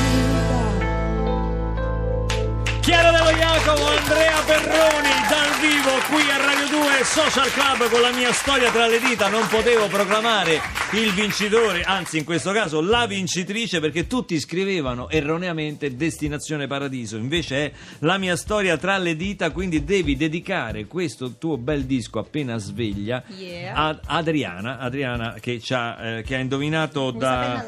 Chiara 2.82 3.12
dello 3.12 3.32
Jacopo 3.32 3.86
Andrea 3.88 4.40
Perroni 4.46 5.14
dal 5.30 5.53
vivo 5.64 5.92
qui 6.10 6.30
a 6.30 6.38
Radio 6.44 6.68
2 6.68 7.04
Social 7.06 7.50
Club 7.52 7.90
con 7.90 8.02
la 8.02 8.12
mia 8.12 8.34
storia 8.34 8.70
tra 8.70 8.86
le 8.86 9.00
dita. 9.00 9.30
Non 9.30 9.48
potevo 9.48 9.88
proclamare 9.88 10.60
il 10.92 11.12
vincitore, 11.14 11.84
anzi 11.84 12.18
in 12.18 12.26
questo 12.26 12.52
caso 12.52 12.82
la 12.82 13.06
vincitrice 13.08 13.80
perché 13.80 14.06
tutti 14.06 14.38
scrivevano 14.40 15.10
erroneamente 15.10 15.96
Destinazione 15.96 16.68
Paradiso. 16.68 17.16
Invece 17.16 17.56
è 17.66 17.72
la 18.00 18.18
mia 18.18 18.36
storia 18.36 18.76
tra 18.78 18.98
le 18.98 19.16
dita, 19.16 19.52
quindi 19.52 19.86
devi 19.86 20.18
dedicare 20.18 20.86
questo 20.86 21.36
tuo 21.38 21.58
bel 21.58 21.86
disco 21.86 22.20
appena 22.20 22.58
sveglia 22.58 23.24
Yeah. 23.34 23.74
a 23.74 24.00
Adriana, 24.06 24.80
Adriana 24.80 25.36
che, 25.40 25.62
ha, 25.70 26.18
eh, 26.18 26.24
che 26.24 26.36
ha 26.36 26.40
indovinato 26.40 27.12
da, 27.12 27.66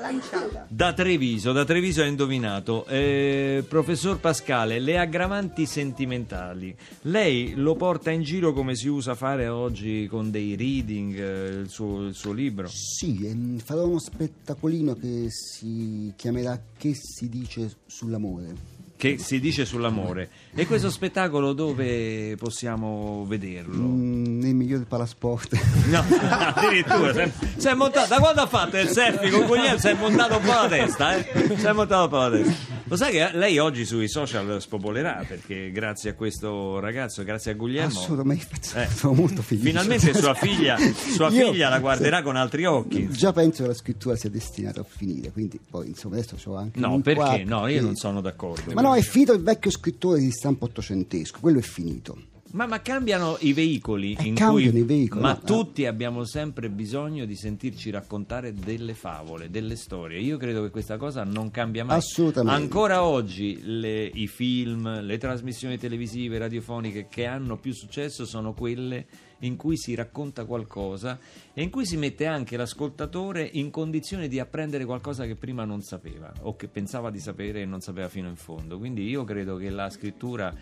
da 0.67 0.93
Treviso, 0.93 1.51
da 1.53 1.63
Treviso 1.63 2.01
ha 2.01 2.05
indovinato. 2.05 2.85
Eh, 2.87 3.63
professor 3.67 4.19
Pascale, 4.19 4.79
le 4.79 4.99
aggravanti 4.99 5.65
sentimentali, 5.65 6.75
lei 7.03 7.53
lo 7.55 7.75
porta 7.85 8.09
in 8.09 8.23
giro 8.23 8.51
come 8.51 8.75
si 8.75 8.87
usa 8.87 9.13
fare 9.13 9.47
oggi 9.47 10.07
con 10.09 10.31
dei 10.31 10.55
reading, 10.55 11.19
eh, 11.19 11.47
il, 11.59 11.69
suo, 11.69 12.07
il 12.07 12.15
suo 12.15 12.31
libro? 12.31 12.67
Sì, 12.67 13.61
farò 13.63 13.85
uno 13.85 13.99
spettacolino 13.99 14.95
che 14.95 15.27
si 15.29 16.11
chiamerà 16.15 16.59
Che 16.75 16.95
si 16.95 17.29
dice 17.29 17.71
sull'amore. 17.85 18.55
Che 18.97 19.19
si 19.19 19.39
dice 19.39 19.65
sull'amore. 19.65 20.31
E 20.55 20.65
questo 20.65 20.89
spettacolo 20.89 21.53
dove 21.53 22.35
possiamo 22.37 23.23
vederlo? 23.27 23.83
Mm, 23.83 24.39
nel 24.39 24.55
migliore 24.55 24.85
palasport. 24.85 25.55
No, 25.85 25.99
addirittura 25.99 27.13
sei, 27.13 27.31
sei 27.57 27.75
montato, 27.75 28.07
da 28.07 28.17
quando 28.17 28.41
ha 28.41 28.47
fatto 28.47 28.79
il 28.79 28.87
selfie 28.87 29.29
con 29.29 29.45
Guglielmo 29.45 29.77
si 29.77 29.87
è 29.89 29.93
montato 29.93 30.37
un 30.37 30.43
po' 30.43 30.53
la 30.53 30.67
testa, 30.67 31.15
eh? 31.17 31.55
Si 31.55 31.65
è 31.67 31.71
montato 31.71 32.03
un 32.05 32.09
po' 32.09 32.17
la 32.17 32.29
testa. 32.31 32.73
Lo 32.87 32.95
sai 32.97 33.13
che 33.13 33.31
lei 33.33 33.57
oggi 33.57 33.83
sui 33.83 34.07
social 34.07 34.61
spopolerà 34.61 35.25
perché 35.27 35.71
grazie 35.71 36.11
a 36.11 36.13
questo 36.13 36.79
ragazzo, 36.79 37.23
grazie 37.23 37.51
a 37.51 37.53
Guglielmo. 37.55 37.87
Assolutamente, 37.99 38.45
Eh. 38.75 38.87
sono 38.93 39.13
molto 39.21 39.41
felice. 39.41 39.67
Finalmente 39.69 40.13
sua 40.13 40.35
figlia, 40.35 40.77
sua 40.77 41.29
Io- 41.29 41.51
figlia 41.51 41.69
la 41.69 41.79
guarderà 41.79 42.21
con 42.21 42.35
altri 42.35 42.63
occhi. 42.65 43.09
Già 43.09 43.33
penso 43.33 43.63
che 43.63 43.69
la 43.69 43.73
scrittura 43.73 44.15
sia 44.15 44.29
destinata 44.29 44.81
a 44.81 44.85
finire, 44.87 45.31
quindi 45.31 45.59
poi 45.67 45.87
insomma 45.87 46.17
adesso 46.17 46.35
ho 46.47 46.55
anche 46.57 46.79
No, 46.79 46.99
perché? 47.01 47.19
quadro 47.19 47.45
No, 47.59 47.67
io 47.67 47.77
che- 47.79 47.81
non 47.81 47.95
sono 47.95 48.21
d'accordo. 48.21 48.71
Ma 48.73 48.81
no, 48.81 48.93
è 48.93 49.01
finito 49.01 49.33
il 49.33 49.41
vecchio 49.41 49.71
scrittore 49.71 50.19
di 50.19 50.29
stampo 50.31 50.65
ottocentesco, 50.65 51.39
quello 51.41 51.57
è 51.57 51.63
finito. 51.63 52.15
Ma, 52.55 52.65
ma 52.67 52.81
cambiano 52.81 53.35
i 53.41 53.51
veicoli 53.51 54.15
Eh, 54.17 54.27
in 54.27 54.35
cambiano 54.35 54.71
cui 54.71 54.79
i 54.79 54.83
veicoli, 54.83 55.21
ma 55.21 55.33
no, 55.33 55.41
tutti 55.41 55.85
abbiamo 55.85 56.24
sempre 56.24 56.69
bisogno 56.69 57.25
di 57.25 57.35
sentirci 57.35 57.89
raccontare 57.89 58.53
delle 58.53 58.93
favole, 58.93 59.50
delle 59.50 59.75
storie. 59.75 60.19
Io 60.19 60.38
credo 60.38 60.63
che 60.63 60.69
questa 60.69 60.95
cosa 60.95 61.25
non 61.25 61.51
cambia 61.51 61.83
mai. 61.83 61.97
Assolutamente. 61.97 62.62
Ancora 62.62 63.03
oggi 63.03 63.59
le- 63.62 64.05
i 64.05 64.27
film, 64.27 65.01
le 65.01 65.17
trasmissioni 65.17 65.77
televisive, 65.77 66.38
radiofoniche 66.38 67.07
che 67.09 67.25
hanno 67.25 67.57
più 67.57 67.74
successo 67.74 68.25
sono 68.25 68.53
quelle 68.53 69.05
in 69.39 69.55
cui 69.57 69.77
si 69.77 69.93
racconta 69.95 70.45
qualcosa 70.45 71.19
e 71.53 71.61
in 71.61 71.69
cui 71.69 71.85
si 71.85 71.97
mette 71.97 72.25
anche 72.25 72.57
l'ascoltatore 72.57 73.47
in 73.53 73.69
condizione 73.69 74.27
di 74.27 74.39
apprendere 74.39 74.85
qualcosa 74.85 75.25
che 75.25 75.35
prima 75.35 75.65
non 75.65 75.81
sapeva 75.81 76.31
o 76.41 76.55
che 76.55 76.67
pensava 76.67 77.11
di 77.11 77.19
sapere 77.19 77.61
e 77.61 77.65
non 77.65 77.81
sapeva 77.81 78.07
fino 78.09 78.27
in 78.29 78.35
fondo. 78.37 78.77
Quindi 78.77 79.07
io 79.07 79.23
credo 79.23 79.57
che 79.57 79.69
la 79.69 79.89
scrittura, 79.89 80.53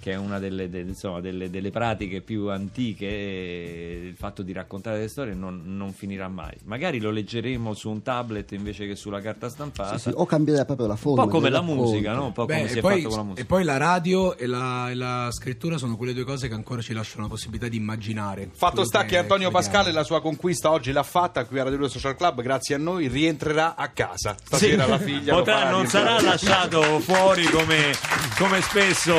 che 0.00 0.12
è 0.12 0.16
una 0.16 0.38
delle, 0.38 0.68
de- 0.68 0.80
insomma, 0.80 1.20
delle- 1.20 1.50
delle 1.50 1.70
pratiche 1.70 2.20
più 2.22 2.48
antiche, 2.50 3.06
eh, 3.06 4.06
il 4.08 4.16
fatto 4.16 4.42
di 4.42 4.52
raccontare 4.52 4.96
delle 4.96 5.08
storie 5.08 5.34
non, 5.34 5.62
non 5.76 5.92
finirà 5.92 6.28
mai. 6.28 6.56
Magari 6.64 7.00
lo 7.00 7.10
leggeremo 7.10 7.74
su 7.74 7.90
un 7.90 8.02
tablet 8.02 8.50
invece 8.52 8.86
che 8.86 8.96
sulla 8.96 9.20
carta 9.20 9.48
stampata. 9.48 9.98
Sì, 9.98 10.08
sì, 10.10 10.14
o 10.16 10.24
cambierà 10.26 10.64
proprio 10.64 10.86
la 10.86 10.94
Un 10.94 10.98
forma. 10.98 11.24
po' 11.24 11.28
come 11.30 11.50
la 11.50 11.60
racconto. 11.60 11.82
musica, 11.82 12.12
no? 12.14 12.26
Un 12.26 12.32
po' 12.32 12.46
come 12.46 12.62
Beh, 12.62 12.68
si 12.68 12.74
e, 12.76 12.78
è 12.78 12.80
poi, 12.80 12.96
fatto 12.96 13.08
con 13.08 13.16
la 13.18 13.22
musica. 13.24 13.40
e 13.42 13.44
poi 13.44 13.64
la 13.64 13.76
radio 13.76 14.36
e 14.36 14.46
la, 14.46 14.90
e 14.90 14.94
la 14.94 15.28
scrittura 15.30 15.76
sono 15.78 15.96
quelle 15.96 16.14
due 16.14 16.24
cose 16.24 16.48
che 16.48 16.54
ancora 16.54 16.80
ci 16.80 16.92
lasciano 16.92 17.22
la 17.24 17.28
possibilità 17.28 17.68
di 17.68 17.76
immaginare. 17.76 18.20
Fatto 18.54 18.72
quello 18.74 18.86
sta 18.86 19.04
che 19.04 19.18
Antonio 19.18 19.50
crediamo. 19.50 19.50
Pascale 19.50 19.92
la 19.92 20.04
sua 20.04 20.20
conquista 20.20 20.70
oggi 20.70 20.92
l'ha 20.92 21.02
fatta 21.02 21.44
qui 21.44 21.58
a 21.58 21.64
Radio 21.64 21.78
2 21.78 21.88
Social 21.88 22.16
Club, 22.16 22.42
grazie 22.42 22.74
a 22.74 22.78
noi 22.78 23.08
rientrerà 23.08 23.74
a 23.76 23.88
casa. 23.88 24.36
Stasera 24.42 24.86
la 24.86 24.98
figlia 24.98 25.34
Potrà- 25.34 25.70
non 25.70 25.86
sarà 25.86 26.20
lasciato 26.20 27.00
fuori 27.00 27.44
come, 27.44 27.92
come 28.38 28.60
spesso 28.60 29.14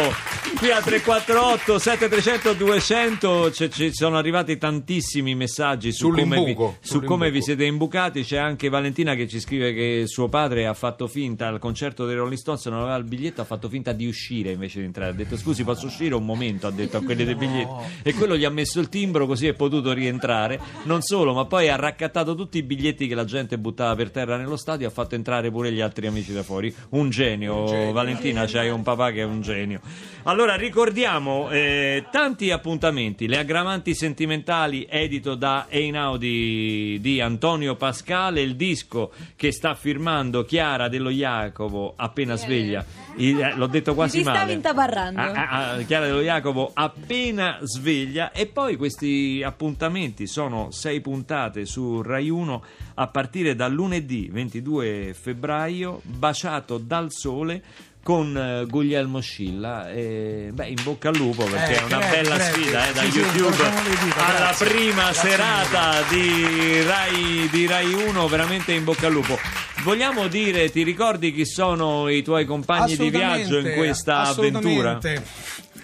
qui 0.58 0.72
al 0.72 0.84
348 0.84 1.80
7300 1.80 2.54
200 2.54 3.52
ci- 3.52 3.70
ci 3.72 3.94
sono 3.94 4.18
arrivati 4.18 4.58
tantissimi 4.58 5.36
messaggi 5.36 5.92
su 5.92 6.10
come, 6.10 6.44
vi, 6.44 6.58
su 6.82 7.02
come 7.02 7.32
vi 7.32 7.42
siete 7.42 7.66
imbucati. 7.66 8.24
C'è 8.24 8.38
anche 8.38 8.70
Valentina 8.70 9.16
che 9.16 9.28
ci 9.28 9.40
scrive 9.40 9.74
che 9.74 10.04
suo 10.06 10.30
padre 10.30 10.66
ha 10.68 10.74
fatto 10.74 11.08
finta 11.08 11.48
al 11.48 11.60
concerto 11.60 12.06
dei 12.06 12.16
Rolling 12.16 12.38
Stones 12.38 12.66
non 12.66 12.80
aveva 12.80 12.96
il 12.96 13.04
biglietto 13.04 13.42
ha 13.42 13.46
fatto 13.46 13.70
finta 13.70 13.92
di 13.94 14.06
uscire 14.08 14.52
invece 14.52 14.80
di 14.80 14.86
entrare. 14.86 15.12
Ha 15.12 15.14
detto 15.14 15.38
scusi 15.38 15.64
posso 15.64 15.86
uscire 15.88 16.16
un 16.16 16.26
momento? 16.26 16.68
Ha 16.68 16.72
detto 16.72 16.98
a 16.98 17.02
quelli 17.04 17.26
dei 17.26 17.36
biglietti. 17.36 17.72
E 18.04 18.14
quello 18.14 18.38
gli 18.38 18.46
ha 18.46 18.50
messo 18.50 18.80
il 18.80 18.90
timbro 18.90 19.26
così 19.26 19.48
è 19.48 19.54
potuto 19.54 19.92
rientrare. 19.94 20.60
Non 20.84 21.02
solo 21.02 21.34
ma 21.34 21.46
poi 21.46 21.70
ha 21.70 21.76
raccattato 21.76 22.36
tutti 22.36 22.58
i 22.58 22.64
biglietti 22.64 23.08
che 23.08 23.16
la 23.16 23.26
gente 23.26 23.58
buttava 23.58 23.96
per 23.96 24.12
terra 24.12 24.38
nello 24.38 24.58
stadio 24.58 24.88
e 24.88 24.90
ha 24.90 24.94
fatto 24.94 25.16
entrare 25.16 25.50
pure 25.52 25.72
gli 25.72 25.82
altri 25.82 26.08
amici 26.08 26.34
da 26.34 26.44
fuori. 26.44 26.74
Un 26.90 27.10
genio, 27.10 27.92
Valentina 27.92 28.46
c'hai 28.46 28.70
un 28.70 28.84
papà 28.84 29.12
che 29.12 29.22
è 29.22 29.26
un 29.26 29.42
genio. 29.42 29.80
Allora 30.24 30.43
ricordiamo 30.52 31.50
eh, 31.50 32.06
tanti 32.12 32.52
appuntamenti. 32.52 33.28
Le 33.28 33.38
aggravanti 33.40 33.96
sentimentali 33.96 34.86
edito 34.90 35.36
da 35.36 35.66
Einaudi 35.70 37.00
di 37.02 37.20
Antonio 37.22 37.76
Pascale. 37.76 38.42
Il 38.42 38.56
disco 38.56 39.12
che 39.36 39.52
sta 39.52 39.74
firmando 39.74 40.44
Chiara 40.44 40.88
dello 40.90 41.10
Jacopo 41.10 41.94
appena 41.96 42.36
sveglia. 42.36 42.86
Il- 43.16 43.40
eh, 43.42 43.56
l'ho 43.56 43.68
detto 43.68 43.94
quasi 43.96 44.18
Ti 44.18 44.24
stavi 44.24 44.38
male. 44.40 44.54
intabarrando. 44.54 45.20
Ah, 45.20 45.32
ah, 45.32 45.72
ah, 45.72 45.78
Chiara 45.84 46.06
dello 46.06 46.22
Jacopo 46.22 46.72
appena 46.74 47.58
sveglia. 47.62 48.32
E 48.32 48.46
poi 48.46 48.76
questi 48.76 49.42
appuntamenti 49.44 50.28
sono 50.28 50.70
sei 50.72 51.02
puntate 51.02 51.66
su 51.66 52.02
Rai 52.02 52.30
1 52.30 52.64
a 52.96 53.08
partire 53.08 53.56
dal 53.56 53.74
lunedì 53.74 54.30
22 54.32 55.16
febbraio 55.20 56.02
baciato 56.04 56.78
dal 56.78 57.12
sole 57.12 57.64
con 58.04 58.38
eh, 58.38 58.66
Guglielmo 58.68 59.22
Scilla 59.22 59.90
e, 59.90 60.50
beh, 60.52 60.68
in 60.68 60.76
bocca 60.84 61.08
al 61.10 61.16
lupo 61.16 61.46
perché 61.46 61.74
Eh, 61.76 61.80
è 61.80 61.84
una 61.84 61.98
crepi, 62.00 62.16
bella 62.16 62.36
crepi. 62.38 62.62
sfida 62.62 62.90
eh, 62.90 62.94
da 62.94 63.02
Sì, 63.02 63.12
sì, 63.12 63.18
YouTube 63.20 63.58
le 63.64 63.98
dita, 64.04 64.26
alla 64.28 64.38
grazie. 64.40 64.68
prima 64.68 65.02
Grazie 65.04 65.30
serata 65.30 66.02
di 66.10 66.82
Rai, 66.84 67.50
di 67.50 67.66
Rai 67.66 67.94
1 67.94 68.28
veramente 68.28 68.74
in 68.74 68.84
bocca 68.84 69.08
al 69.08 69.14
lupo 69.14 69.40
vogliamo 69.84 70.28
dire 70.28 70.70
ti 70.70 70.84
ricordi 70.84 71.34
chi 71.34 71.46
sono 71.46 72.08
i 72.10 72.22
tuoi 72.24 72.46
compagni 72.46 72.96
di 72.96 73.10
viaggio 73.10 73.58
in 73.58 73.74
questa 73.76 74.20
avventura? 74.22 75.00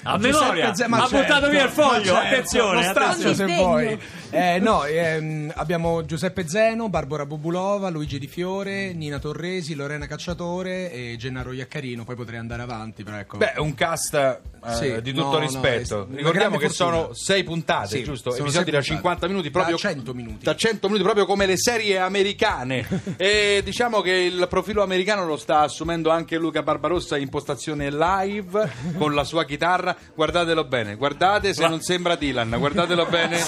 A 0.03 0.17
memoria, 0.17 0.73
Ze- 0.73 0.87
ma 0.87 0.97
ha 0.97 1.07
certo, 1.07 1.17
buttato 1.17 1.49
via 1.49 1.63
il 1.65 1.69
foglio, 1.69 2.13
certo, 2.13 2.17
attenzione, 2.27 2.75
lo 2.75 2.81
strazio 2.89 3.29
attenzione. 3.31 3.51
se 3.53 3.61
vuoi. 3.61 3.99
Eh, 4.31 4.59
no, 4.59 4.85
ehm, 4.85 5.51
abbiamo 5.55 6.05
Giuseppe 6.05 6.47
Zeno, 6.47 6.87
Barbara 6.87 7.25
Bubulova, 7.25 7.89
Luigi 7.89 8.19
Di 8.19 8.27
Fiore, 8.27 8.93
Nina 8.93 9.17
Torresi, 9.19 9.73
Lorena 9.75 10.05
Cacciatore 10.07 10.91
e 10.91 11.15
Gennaro 11.17 11.51
Iaccarino. 11.51 12.03
Poi 12.05 12.15
potrei 12.15 12.37
andare 12.39 12.61
avanti, 12.61 13.03
però 13.03 13.17
ecco. 13.17 13.37
Beh, 13.37 13.53
un 13.57 13.73
cast 13.73 14.13
eh, 14.13 14.39
Sì, 14.73 15.01
di 15.01 15.13
no, 15.13 15.23
tutto 15.23 15.39
no, 15.39 15.39
rispetto. 15.39 16.05
una 16.09 16.17
Ricordiamo 16.17 16.57
che 16.57 16.69
fortuna. 16.69 16.91
sono 17.01 17.13
sei 17.13 17.43
puntate, 17.43 17.87
Sì, 17.97 18.03
giusto? 18.03 18.29
Episodi 18.29 18.51
da 18.71 18.77
puntate. 18.77 18.83
50 18.83 19.27
minuti, 19.27 19.49
proprio 19.49 19.75
Da 19.75 19.81
100 19.81 20.13
minuti. 20.13 20.43
Da 20.45 20.55
100 20.55 20.87
minuti, 20.87 21.03
proprio 21.03 21.25
come 21.25 21.45
le 21.47 21.57
serie 21.57 21.97
americane. 21.97 22.85
e 23.17 23.61
diciamo 23.63 24.01
che 24.01 24.11
il 24.11 24.45
profilo 24.47 24.83
americano 24.83 25.25
lo 25.25 25.37
sta 25.37 25.61
assumendo 25.61 26.09
anche 26.11 26.37
Luca 26.37 26.61
Barbarossa 26.61 27.17
in 27.17 27.29
postazione 27.29 27.89
live 27.91 28.69
con 28.97 29.13
la 29.15 29.23
sua 29.23 29.43
chitarra. 29.45 29.88
Guardatelo 30.13 30.63
bene, 30.65 30.95
guardate 30.95 31.53
se 31.53 31.67
non 31.67 31.81
sembra 31.81 32.15
Dylan, 32.15 32.55
guardatelo 32.57 33.05
bene. 33.09 33.39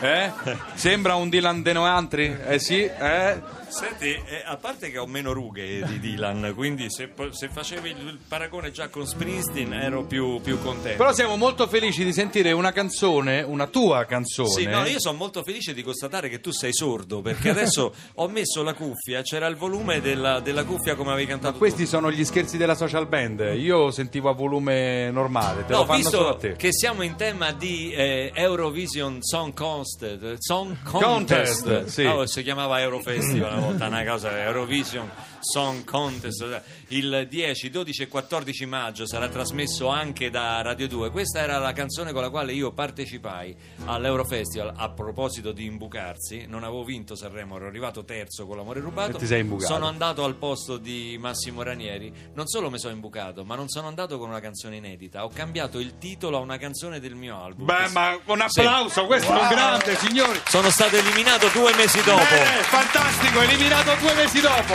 Eh? 0.00 0.32
Sembra 0.74 1.14
un 1.14 1.28
Dylan 1.28 1.62
De 1.62 1.72
Noantri? 1.72 2.36
Eh 2.46 2.58
sì, 2.58 2.82
eh? 2.82 3.58
Senti, 3.70 4.08
eh, 4.08 4.42
a 4.44 4.56
parte 4.56 4.90
che 4.90 4.98
ho 4.98 5.06
meno 5.06 5.32
rughe 5.32 5.84
di 5.86 6.00
Dylan, 6.00 6.52
quindi 6.56 6.90
se, 6.90 7.12
se 7.30 7.48
facevi 7.48 7.90
il, 7.90 8.18
paragone 8.26 8.72
già 8.72 8.88
con 8.88 9.06
Springsteen 9.06 9.72
ero 9.72 10.02
più, 10.02 10.40
più 10.40 10.60
contento. 10.60 10.96
Però 10.96 11.12
siamo 11.12 11.36
molto 11.36 11.68
felici 11.68 12.02
di 12.04 12.12
sentire 12.12 12.50
una 12.50 12.72
canzone, 12.72 13.42
una 13.42 13.68
tua 13.68 14.04
canzone. 14.06 14.48
Sì, 14.48 14.66
no, 14.66 14.84
io 14.86 14.98
sono 14.98 15.16
molto 15.16 15.44
felice 15.44 15.72
di 15.72 15.84
constatare 15.84 16.28
che 16.28 16.40
tu 16.40 16.50
sei 16.50 16.72
sordo 16.72 17.20
perché 17.20 17.50
adesso 17.50 17.94
ho 18.14 18.28
messo 18.28 18.64
la 18.64 18.74
cuffia, 18.74 19.22
c'era 19.22 19.46
il 19.46 19.54
volume 19.54 20.00
della, 20.00 20.40
della 20.40 20.64
cuffia 20.64 20.96
come 20.96 21.12
avevi 21.12 21.28
cantato 21.28 21.58
Questi 21.58 21.84
tu. 21.84 21.88
sono 21.90 22.10
gli 22.10 22.24
scherzi 22.24 22.56
della 22.56 22.74
social 22.74 23.06
band. 23.06 23.52
Io 23.56 23.92
sentivo 23.92 24.30
a 24.30 24.32
volume 24.32 25.12
normale, 25.12 25.64
te 25.64 25.72
No, 25.72 25.80
lo 25.80 25.84
visto 25.96 26.38
che 26.56 26.72
siamo 26.72 27.02
in 27.02 27.16
tema 27.16 27.52
di 27.52 27.92
eh, 27.92 28.30
Eurovision 28.34 29.22
Song 29.22 29.52
Contest, 29.54 30.36
Song 30.38 30.76
Contest, 30.82 31.62
Contest, 31.62 31.86
sì. 31.86 32.02
No, 32.04 32.26
si 32.26 32.42
chiamava 32.42 32.80
Eurofestival 32.80 33.52
una 33.52 33.66
volta, 33.66 33.86
una 33.86 34.04
cosa 34.04 34.42
Eurovision 34.44 35.10
Song 35.40 35.84
Contest. 35.84 36.62
Il 36.88 37.26
10, 37.28 37.70
12 37.70 38.02
e 38.02 38.08
14 38.08 38.66
maggio 38.66 39.06
sarà 39.06 39.28
trasmesso 39.28 39.88
anche 39.88 40.30
da 40.30 40.60
Radio 40.62 40.86
2 40.88 41.10
questa 41.10 41.40
era 41.40 41.58
la 41.58 41.72
canzone 41.72 42.12
con 42.12 42.22
la 42.22 42.30
quale 42.30 42.52
io 42.52 42.72
partecipai 42.72 43.56
all'Eurofestival. 43.86 44.72
A 44.76 44.90
proposito 44.90 45.52
di 45.52 45.64
imbucarsi 45.64 46.46
non 46.46 46.62
avevo 46.64 46.84
vinto 46.84 47.14
Sanremo 47.14 47.56
ero 47.56 47.66
arrivato 47.66 48.04
terzo 48.04 48.46
con 48.46 48.56
l'amore 48.56 48.80
rubato. 48.80 49.16
E 49.16 49.20
ti 49.20 49.26
sei 49.26 49.40
imbucato. 49.40 49.72
sono 49.72 49.86
andato 49.86 50.24
al 50.24 50.34
posto 50.36 50.76
di 50.76 51.16
Massimo 51.18 51.62
Ranieri. 51.62 52.12
Non 52.34 52.46
solo 52.46 52.70
mi 52.70 52.78
sono 52.78 52.94
imbucato 52.94 53.44
ma 53.44 53.54
non 53.54 53.68
sono 53.68 53.88
andato 53.88 54.18
con 54.18 54.28
una 54.28 54.40
canzone 54.40 54.76
inedita. 54.76 55.24
Ho 55.24 55.30
cambiato 55.30 55.78
il 55.78 55.98
titolo 55.98 56.36
a 56.36 56.40
una 56.40 56.58
canzone 56.58 57.00
del 57.00 57.14
mio 57.14 57.42
album. 57.42 57.66
Beh, 57.66 57.88
ma 57.88 58.18
un 58.26 58.44
Sì. 58.48 58.60
applauso, 58.60 59.06
questo 59.06 59.32
è 59.32 59.40
un 59.40 59.48
grande, 59.48 59.96
signori. 59.96 60.40
sono 60.46 60.70
stato 60.70 60.96
eliminato 60.96 61.48
due 61.48 61.74
mesi 61.74 62.02
dopo. 62.02 62.24
Bene, 62.28 62.62
fantastico, 62.62 63.40
eliminato 63.40 63.94
due 64.00 64.14
mesi 64.14 64.40
dopo. 64.40 64.74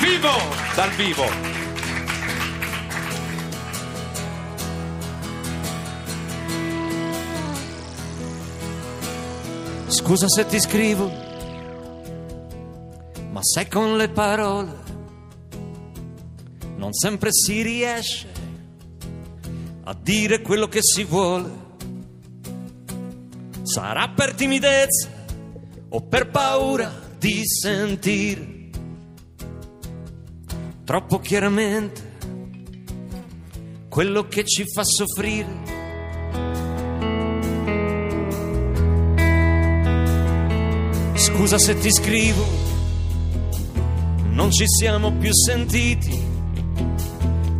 Vivo! 0.00 0.28
Dal 0.74 0.90
vivo. 0.90 1.24
Scusa 9.86 10.28
se 10.28 10.46
ti 10.46 10.60
scrivo, 10.60 11.10
ma 13.30 13.40
sai 13.42 13.68
con 13.68 13.96
le 13.96 14.08
parole 14.08 14.88
non 16.80 16.94
sempre 16.94 17.30
si 17.30 17.60
riesce 17.60 18.26
a 19.84 19.94
dire 19.94 20.40
quello 20.40 20.66
che 20.66 20.80
si 20.82 21.04
vuole. 21.04 21.68
Sarà 23.62 24.08
per 24.08 24.34
timidezza 24.34 25.08
o 25.90 26.00
per 26.00 26.30
paura 26.30 26.90
di 27.18 27.42
sentire 27.46 28.59
troppo 30.90 31.20
chiaramente 31.20 32.16
quello 33.88 34.26
che 34.26 34.44
ci 34.44 34.64
fa 34.64 34.82
soffrire. 34.82 35.46
Scusa 41.14 41.58
se 41.58 41.78
ti 41.78 41.92
scrivo, 41.92 42.44
non 44.30 44.50
ci 44.50 44.66
siamo 44.66 45.12
più 45.12 45.32
sentiti 45.32 46.26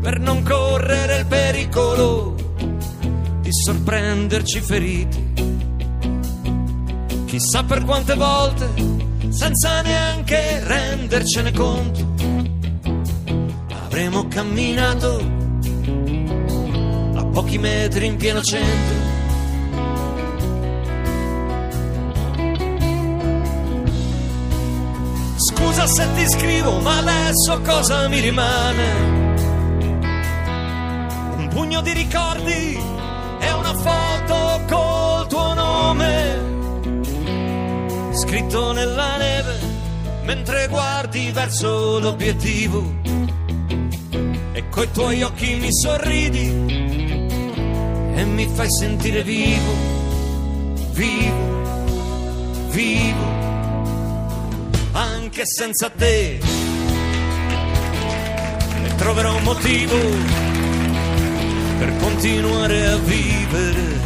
per 0.00 0.18
non 0.18 0.42
correre 0.42 1.18
il 1.18 1.26
pericolo 1.26 2.34
di 3.42 3.52
sorprenderci 3.52 4.60
feriti. 4.60 5.32
Chissà 7.26 7.62
per 7.62 7.84
quante 7.84 8.14
volte, 8.16 8.68
senza 9.28 9.82
neanche 9.82 10.64
rendercene 10.64 11.52
conto, 11.52 12.09
avremo 13.90 14.28
camminato 14.28 15.18
a 17.16 17.24
pochi 17.24 17.58
metri 17.58 18.06
in 18.06 18.16
pieno 18.16 18.40
centro. 18.40 18.98
Scusa 25.34 25.88
se 25.88 26.06
ti 26.14 26.28
scrivo, 26.28 26.78
ma 26.78 26.98
adesso 26.98 27.60
cosa 27.62 28.06
mi 28.06 28.20
rimane? 28.20 29.08
Un 31.38 31.48
pugno 31.52 31.80
di 31.80 31.92
ricordi 31.92 32.78
e 33.40 33.52
una 33.52 33.74
foto 33.74 34.60
col 34.68 35.26
tuo 35.26 35.54
nome 35.54 36.48
scritto 38.12 38.70
nella 38.70 39.16
neve 39.16 39.58
mentre 40.22 40.68
guardi 40.68 41.32
verso 41.32 41.98
l'obiettivo 41.98 42.99
coi 44.70 44.90
tuoi 44.92 45.22
occhi 45.22 45.56
mi 45.56 45.68
sorridi 45.72 46.46
e 48.14 48.24
mi 48.24 48.48
fai 48.54 48.70
sentire 48.70 49.22
vivo, 49.22 49.72
vivo, 50.92 52.68
vivo 52.70 53.40
anche 54.92 55.42
senza 55.44 55.90
te. 55.90 56.38
E 58.84 58.94
troverò 58.96 59.36
un 59.36 59.42
motivo 59.42 59.96
per 61.78 61.96
continuare 61.98 62.86
a 62.86 62.96
vivere, 62.96 64.00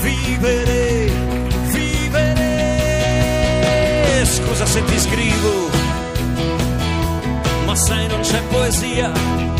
vivere, 0.00 1.10
vivere. 1.72 2.40
Scusa 4.24 4.66
se 4.66 4.84
ti 4.84 4.98
scrivo, 4.98 5.70
ma 7.66 7.74
sai 7.74 8.06
non 8.08 8.20
c'è 8.20 8.40
poesia 8.50 9.51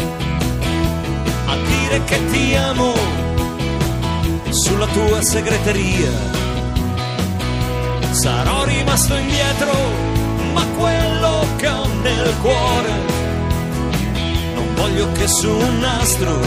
a 1.52 1.56
dire 1.56 2.04
che 2.04 2.26
ti 2.30 2.54
amo 2.54 2.94
sulla 4.50 4.86
tua 4.86 5.22
segreteria 5.22 6.32
sarò 8.12 8.64
rimasto 8.64 9.14
indietro, 9.14 9.72
ma 10.52 10.64
quello 10.76 11.46
che 11.56 11.68
ho 11.68 11.86
nel 12.02 12.34
cuore 12.40 12.92
non 14.54 14.74
voglio 14.74 15.10
che 15.12 15.26
su 15.26 15.48
un 15.50 15.78
nastro 15.78 16.40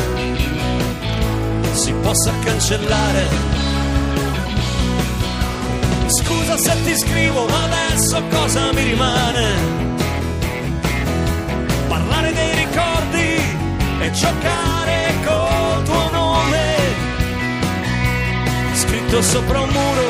si 1.74 1.92
possa 2.02 2.32
cancellare. 2.44 3.54
Scusa 6.08 6.58
se 6.58 6.84
ti 6.84 6.96
scrivo, 6.96 7.46
ma 7.48 7.64
adesso 7.64 8.24
cosa 8.30 8.72
mi 8.72 8.84
rimane? 8.84 9.54
Parlare 11.88 12.32
dei 12.32 12.56
ricordi 12.56 13.25
e 14.06 14.12
giocare 14.12 15.14
col 15.26 15.84
tuo 15.84 16.10
nome 16.12 16.76
scritto 18.74 19.22
sopra 19.22 19.60
un 19.62 19.70
muro 19.70 20.10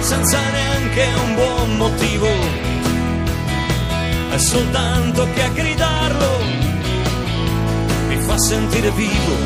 senza 0.00 0.40
neanche 0.50 1.06
un 1.24 1.34
buon 1.34 1.76
motivo. 1.76 2.28
È 4.30 4.38
soltanto 4.38 5.28
che 5.34 5.42
a 5.42 5.48
gridarlo 5.50 6.30
mi 8.08 8.16
fa 8.16 8.38
sentire 8.38 8.90
vivo, 8.90 9.36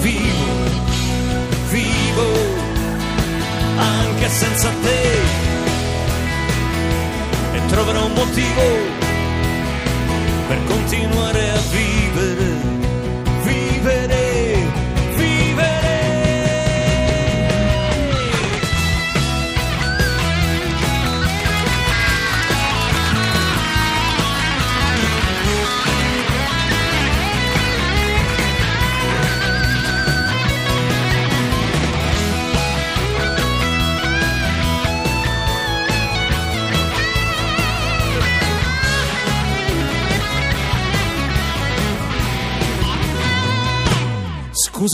vivo, 0.00 0.52
vivo, 1.70 2.26
anche 3.76 4.28
senza 4.28 4.70
te. 4.82 5.02
E 7.52 7.66
troverò 7.66 8.06
un 8.06 8.12
motivo 8.12 8.98
per 10.50 10.64
continuare 10.64 11.50
a 11.50 11.60
vivere, 11.70 12.49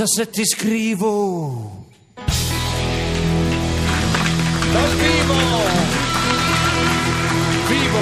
Se 0.07 0.31
ti 0.31 0.47
scrivo. 0.47 1.89
Dal 4.73 4.95
vivo! 4.95 5.35
Vivo! 7.67 7.99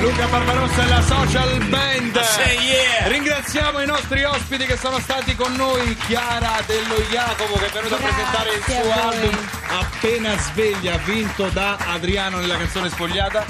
Luca 0.00 0.26
Barbarossa 0.26 0.84
e 0.84 0.88
la 0.88 1.02
Social 1.02 1.64
Band. 1.64 2.20
Say 2.20 2.56
yeah! 2.56 3.08
Ringraziamo 3.08 3.82
i 3.82 3.86
nostri 3.86 4.22
ospiti 4.22 4.64
che 4.64 4.76
sono 4.76 5.00
stati 5.00 5.34
con 5.34 5.52
noi, 5.54 5.96
Chiara 6.06 6.60
Dello 6.66 7.00
Jacopo 7.10 7.58
che 7.58 7.66
è 7.66 7.70
venuta 7.70 7.96
a 7.96 7.98
presentare 7.98 8.52
il 8.54 8.62
Grazie 8.64 8.82
suo 8.82 8.92
album 8.92 9.48
Appena 9.70 10.38
sveglia, 10.38 10.98
vinto 10.98 11.48
da 11.48 11.78
Adriano 11.78 12.38
nella 12.38 12.56
canzone 12.56 12.88
spogliata. 12.88 13.44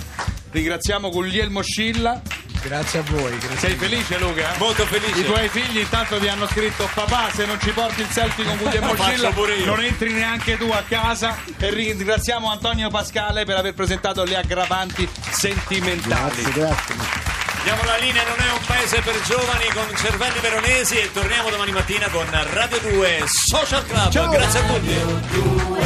Ringraziamo 0.50 1.10
Guglielmo 1.10 1.60
Scilla. 1.60 2.22
Grazie 2.62 3.00
a 3.00 3.02
voi. 3.10 3.36
grazie. 3.38 3.58
Sei 3.58 3.76
felice 3.76 4.18
Luca? 4.18 4.54
Molto 4.58 4.86
felice. 4.86 5.20
I 5.20 5.24
tuoi 5.24 5.48
figli 5.48 5.78
intanto 5.78 6.18
ti 6.18 6.28
hanno 6.28 6.46
scritto 6.46 6.88
papà 6.94 7.30
se 7.34 7.44
non 7.44 7.58
ci 7.60 7.70
porti 7.70 8.00
il 8.02 8.08
selfie 8.08 8.44
con 8.44 8.56
Guglielmo 8.56 8.94
Scilla 8.96 9.30
pure 9.30 9.54
io." 9.56 9.66
non 9.66 9.82
entri 9.82 10.12
neanche 10.12 10.56
tu 10.56 10.70
a 10.70 10.82
casa 10.88 11.36
e 11.58 11.70
ringraziamo 11.70 12.50
Antonio 12.50 12.88
Pascale 12.88 13.44
per 13.44 13.56
aver 13.56 13.74
presentato 13.74 14.24
le 14.24 14.36
aggravanti 14.36 15.08
sentimentali. 15.30 16.42
Grazie, 16.42 16.52
grazie. 16.52 17.30
Diamo 17.64 17.84
la 17.84 17.96
linea, 17.98 18.24
non 18.24 18.38
è 18.38 18.50
un 18.52 18.60
paese 18.66 19.00
per 19.02 19.20
giovani 19.22 19.66
con 19.72 19.84
cervelli 19.96 20.40
veronesi 20.40 20.96
e 20.98 21.12
torniamo 21.12 21.48
domani 21.48 21.70
mattina 21.70 22.08
con 22.08 22.26
Radio 22.30 22.78
2 22.78 23.22
Social 23.26 23.86
Club. 23.86 24.30
Grazie 24.30 24.60
a 24.60 24.62
tutti. 24.64 24.94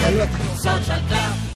Allora- 0.06 0.28
Social 0.58 1.02
Club. 1.06 1.45